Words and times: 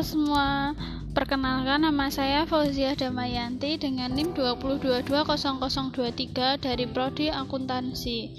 Semua, 0.00 0.72
perkenalkan 1.12 1.84
nama 1.84 2.08
saya 2.08 2.48
Fauzia 2.48 2.96
Damayanti 2.96 3.76
dengan 3.76 4.16
NIM 4.16 4.32
2220023 4.32 6.56
dari 6.56 6.88
Prodi 6.88 7.28
Akuntansi. 7.28 8.32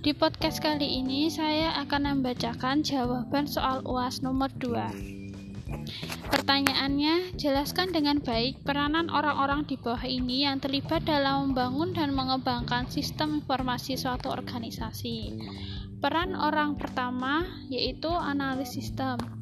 Di 0.00 0.16
podcast 0.16 0.64
kali 0.64 1.04
ini 1.04 1.28
saya 1.28 1.76
akan 1.84 2.08
membacakan 2.08 2.80
jawaban 2.80 3.44
soal 3.44 3.84
UAS 3.84 4.24
nomor 4.24 4.48
2. 4.56 6.32
Pertanyaannya, 6.32 7.36
jelaskan 7.36 7.92
dengan 7.92 8.24
baik 8.24 8.64
peranan 8.64 9.12
orang-orang 9.12 9.68
di 9.68 9.76
bawah 9.76 10.08
ini 10.08 10.48
yang 10.48 10.56
terlibat 10.56 11.04
dalam 11.04 11.52
membangun 11.52 11.92
dan 11.92 12.16
mengembangkan 12.16 12.88
sistem 12.88 13.44
informasi 13.44 14.00
suatu 14.00 14.32
organisasi. 14.32 15.36
Peran 16.00 16.32
orang 16.32 16.80
pertama 16.80 17.44
yaitu 17.68 18.08
analis 18.08 18.72
sistem. 18.72 19.33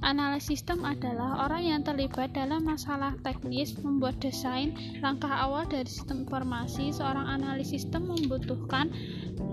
Analis 0.00 0.48
sistem 0.48 0.88
adalah 0.88 1.44
orang 1.44 1.60
yang 1.60 1.80
terlibat 1.84 2.32
dalam 2.32 2.64
masalah 2.64 3.12
teknis 3.20 3.76
membuat 3.84 4.16
desain. 4.16 4.72
Langkah 5.04 5.28
awal 5.28 5.68
dari 5.68 5.84
sistem 5.92 6.24
informasi, 6.24 6.88
seorang 6.88 7.28
analis 7.28 7.76
sistem 7.76 8.08
membutuhkan 8.08 8.88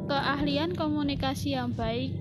keahlian 0.07 0.71
komunikasi 0.71 1.59
yang 1.59 1.75
baik. 1.75 2.15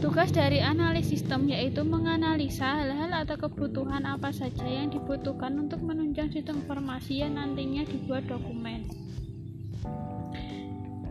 Tugas 0.00 0.32
dari 0.32 0.64
analis 0.64 1.12
sistem 1.12 1.52
yaitu 1.52 1.84
menganalisa 1.84 2.80
hal-hal 2.80 3.12
atau 3.12 3.36
kebutuhan 3.36 4.08
apa 4.08 4.32
saja 4.32 4.64
yang 4.64 4.88
dibutuhkan 4.88 5.52
untuk 5.60 5.84
menunjang 5.84 6.32
sistem 6.32 6.64
informasi 6.64 7.20
yang 7.20 7.36
nantinya 7.36 7.84
dibuat 7.84 8.24
dokumen. 8.24 8.88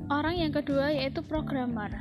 Orang 0.09 0.39
yang 0.39 0.49
kedua 0.49 0.89
yaitu 0.97 1.21
programmer. 1.21 1.93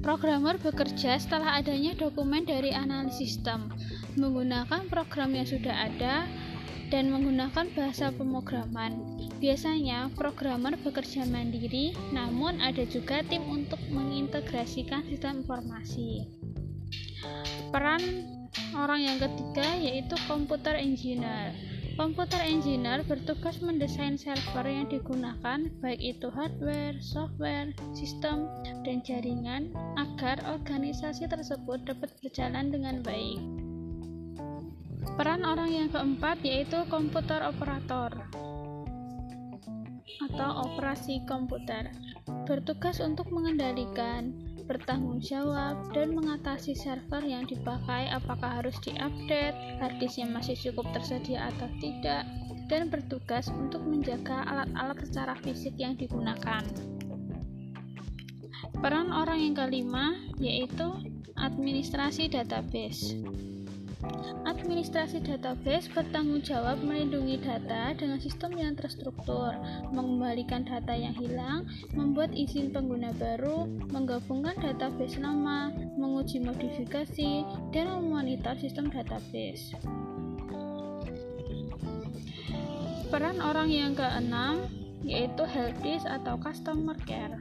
Programmer 0.00 0.56
bekerja 0.56 1.20
setelah 1.20 1.60
adanya 1.60 1.92
dokumen 1.92 2.48
dari 2.48 2.72
analisis 2.72 3.36
sistem, 3.36 3.68
menggunakan 4.16 4.88
program 4.88 5.36
yang 5.36 5.44
sudah 5.44 5.92
ada 5.92 6.24
dan 6.88 7.12
menggunakan 7.12 7.68
bahasa 7.76 8.08
pemrograman. 8.08 9.20
Biasanya, 9.38 10.08
programmer 10.16 10.74
bekerja 10.80 11.28
mandiri, 11.28 11.92
namun 12.16 12.64
ada 12.64 12.82
juga 12.88 13.20
tim 13.28 13.44
untuk 13.44 13.78
mengintegrasikan 13.92 15.04
sistem 15.04 15.44
informasi. 15.44 16.24
Peran 17.68 18.00
orang 18.72 19.04
yang 19.04 19.18
ketiga 19.20 19.68
yaitu 19.76 20.16
komputer 20.24 20.80
engineer. 20.80 21.52
Komputer 21.98 22.38
engineer 22.46 23.02
bertugas 23.02 23.58
mendesain 23.58 24.14
server 24.14 24.62
yang 24.70 24.86
digunakan, 24.86 25.66
baik 25.82 25.98
itu 25.98 26.30
hardware, 26.30 26.94
software, 27.02 27.74
sistem, 27.90 28.46
dan 28.86 29.02
jaringan, 29.02 29.74
agar 29.98 30.38
organisasi 30.46 31.26
tersebut 31.26 31.82
dapat 31.82 32.14
berjalan 32.22 32.70
dengan 32.70 33.02
baik. 33.02 33.42
Peran 35.18 35.42
orang 35.42 35.74
yang 35.74 35.88
keempat 35.90 36.38
yaitu 36.46 36.78
komputer 36.86 37.42
operator 37.42 38.14
atau 40.30 40.50
operasi 40.70 41.26
komputer, 41.26 41.90
bertugas 42.46 43.02
untuk 43.02 43.26
mengendalikan, 43.34 44.47
bertanggung 44.68 45.24
jawab, 45.24 45.88
dan 45.96 46.12
mengatasi 46.12 46.76
server 46.76 47.24
yang 47.24 47.48
dipakai 47.48 48.12
apakah 48.12 48.60
harus 48.60 48.76
diupdate, 48.84 49.56
harddisknya 49.80 50.28
masih 50.28 50.54
cukup 50.54 50.84
tersedia 50.92 51.48
atau 51.48 51.66
tidak, 51.80 52.28
dan 52.68 52.92
bertugas 52.92 53.48
untuk 53.48 53.80
menjaga 53.88 54.44
alat-alat 54.44 55.00
secara 55.08 55.34
fisik 55.40 55.72
yang 55.80 55.96
digunakan. 55.96 56.62
Peran 58.78 59.10
orang 59.10 59.42
yang 59.42 59.54
kelima 59.56 60.14
yaitu 60.38 60.86
administrasi 61.34 62.30
database. 62.30 63.16
Administrasi 64.46 65.26
database 65.26 65.90
bertanggung 65.90 66.38
jawab 66.46 66.78
melindungi 66.86 67.42
data 67.42 67.90
dengan 67.98 68.22
sistem 68.22 68.54
yang 68.54 68.78
terstruktur, 68.78 69.50
mengembalikan 69.90 70.62
data 70.62 70.94
yang 70.94 71.10
hilang, 71.18 71.66
membuat 71.98 72.30
izin 72.30 72.70
pengguna 72.70 73.10
baru, 73.18 73.66
menggabungkan 73.90 74.54
database 74.62 75.18
lama, 75.18 75.74
menguji 75.98 76.38
modifikasi, 76.38 77.42
dan 77.74 77.90
memonitor 77.90 78.54
sistem 78.62 78.86
database. 78.86 79.74
Peran 83.10 83.42
orang 83.42 83.72
yang 83.72 83.92
keenam 83.98 84.68
yaitu 85.02 85.42
helpdesk 85.42 86.06
atau 86.06 86.38
customer 86.38 86.94
care. 87.06 87.38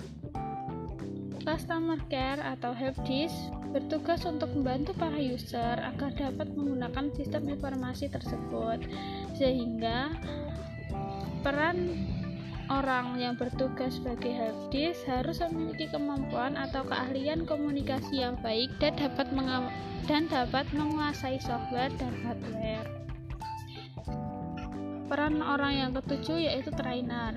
Customer 1.48 1.96
care 2.12 2.44
atau 2.44 2.76
helpdesk 2.76 3.56
bertugas 3.72 4.28
untuk 4.28 4.52
membantu 4.52 4.92
para 5.00 5.16
user 5.16 5.80
agar 5.80 6.12
dapat 6.12 6.52
menggunakan 6.52 7.08
sistem 7.16 7.48
informasi 7.48 8.12
tersebut 8.12 8.84
sehingga 9.40 10.12
peran 11.48 11.96
orang 12.68 13.16
yang 13.16 13.40
bertugas 13.40 13.96
sebagai 13.96 14.28
helpdesk 14.28 15.08
harus 15.08 15.40
memiliki 15.48 15.88
kemampuan 15.88 16.60
atau 16.60 16.84
keahlian 16.84 17.48
komunikasi 17.48 18.28
yang 18.28 18.36
baik 18.44 18.68
dan 18.84 19.00
dapat 19.00 19.32
dan 20.04 20.28
dapat 20.28 20.68
menguasai 20.76 21.40
software 21.40 21.96
dan 21.96 22.12
hardware. 22.28 23.07
Peran 25.08 25.40
orang 25.40 25.72
yang 25.72 25.92
ketujuh 25.96 26.36
yaitu 26.36 26.68
trainer. 26.76 27.32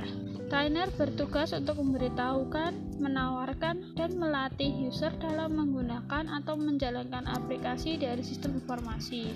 Trainer 0.50 0.90
bertugas 0.98 1.54
untuk 1.54 1.78
memberitahukan, 1.78 2.98
menawarkan, 2.98 3.94
dan 3.94 4.18
melatih 4.18 4.90
user 4.90 5.14
dalam 5.22 5.54
menggunakan 5.54 6.26
atau 6.42 6.58
menjalankan 6.58 7.30
aplikasi 7.30 7.94
dari 7.94 8.26
sistem 8.26 8.58
informasi. 8.58 9.30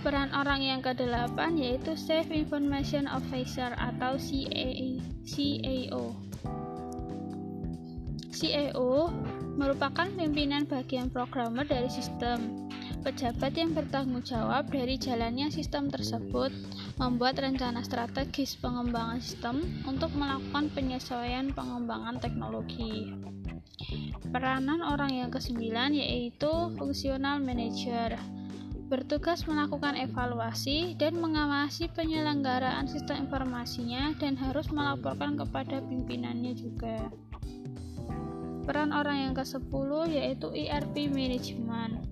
Peran 0.00 0.32
orang 0.32 0.64
yang 0.64 0.80
kedelapan 0.80 1.60
yaitu 1.60 1.92
Chief 1.94 2.24
Information 2.32 3.04
Officer 3.04 3.76
atau 3.76 4.16
CAO. 4.16 6.16
CAO 8.32 9.12
merupakan 9.60 10.08
pimpinan 10.16 10.64
bagian 10.64 11.12
programmer 11.12 11.68
dari 11.68 11.92
sistem. 11.92 12.71
Pejabat 13.02 13.58
yang 13.58 13.74
bertanggung 13.74 14.22
jawab 14.22 14.70
dari 14.70 14.94
jalannya 14.94 15.50
sistem 15.50 15.90
tersebut 15.90 16.54
membuat 17.02 17.34
rencana 17.42 17.82
strategis 17.82 18.54
pengembangan 18.54 19.18
sistem 19.18 19.66
untuk 19.90 20.14
melakukan 20.14 20.70
penyesuaian 20.70 21.50
pengembangan 21.50 22.22
teknologi. 22.22 23.10
Peranan 24.30 24.86
orang 24.86 25.18
yang 25.18 25.34
kesembilan 25.34 25.98
yaitu 25.98 26.46
fungsional 26.78 27.42
manager 27.42 28.14
bertugas 28.86 29.50
melakukan 29.50 29.98
evaluasi 29.98 30.94
dan 30.94 31.18
mengawasi 31.18 31.90
penyelenggaraan 31.90 32.86
sistem 32.86 33.26
informasinya 33.26 34.14
dan 34.22 34.38
harus 34.38 34.70
melaporkan 34.70 35.34
kepada 35.34 35.82
pimpinannya 35.82 36.54
juga. 36.54 37.10
Peran 38.62 38.94
orang 38.94 39.26
yang 39.26 39.34
ke-10 39.34 39.90
yaitu 40.06 40.54
ERP 40.54 41.10
management 41.10 42.11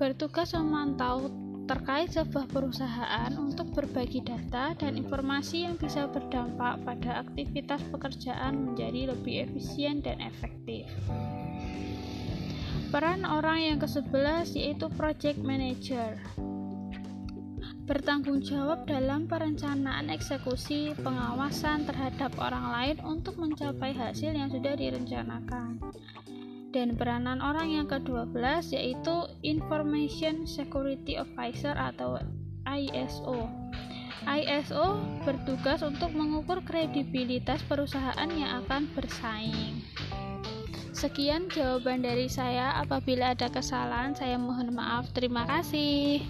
bertugas 0.00 0.56
memantau 0.56 1.28
terkait 1.68 2.08
sebuah 2.08 2.48
perusahaan 2.48 3.28
untuk 3.36 3.68
berbagi 3.76 4.24
data 4.24 4.72
dan 4.72 4.96
informasi 4.96 5.68
yang 5.68 5.76
bisa 5.76 6.08
berdampak 6.08 6.80
pada 6.88 7.20
aktivitas 7.20 7.84
pekerjaan 7.92 8.64
menjadi 8.64 9.12
lebih 9.12 9.44
efisien 9.44 10.00
dan 10.00 10.24
efektif. 10.24 10.88
Peran 12.88 13.28
orang 13.28 13.60
yang 13.60 13.78
ke-11 13.78 14.56
yaitu 14.56 14.88
project 14.96 15.36
manager. 15.44 16.16
Bertanggung 17.84 18.40
jawab 18.40 18.88
dalam 18.88 19.28
perencanaan 19.28 20.08
eksekusi 20.08 20.96
pengawasan 20.96 21.84
terhadap 21.84 22.32
orang 22.40 22.72
lain 22.72 22.96
untuk 23.04 23.36
mencapai 23.36 23.92
hasil 23.92 24.32
yang 24.32 24.48
sudah 24.48 24.74
direncanakan 24.80 25.76
dan 26.70 26.94
peranan 26.94 27.42
orang 27.42 27.74
yang 27.74 27.86
ke-12 27.90 28.34
yaitu 28.74 29.14
Information 29.42 30.46
Security 30.46 31.18
Officer 31.18 31.74
atau 31.74 32.18
ISO. 32.66 33.50
ISO 34.26 34.86
bertugas 35.26 35.82
untuk 35.82 36.14
mengukur 36.14 36.62
kredibilitas 36.62 37.64
perusahaan 37.66 38.30
yang 38.30 38.62
akan 38.64 38.86
bersaing. 38.94 39.82
Sekian 40.94 41.48
jawaban 41.48 42.04
dari 42.04 42.28
saya. 42.28 42.76
Apabila 42.76 43.32
ada 43.32 43.48
kesalahan, 43.48 44.12
saya 44.12 44.36
mohon 44.36 44.76
maaf. 44.76 45.08
Terima 45.16 45.48
kasih. 45.48 46.20